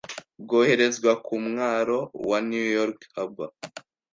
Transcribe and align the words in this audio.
bwoherezwa 0.43 1.11
ku 1.25 1.35
mwaro 1.47 1.99
wa 2.29 2.37
New 2.49 2.67
York 2.77 2.97
Harbor 3.13 3.51